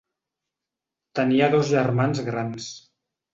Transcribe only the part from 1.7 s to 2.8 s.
germans grans.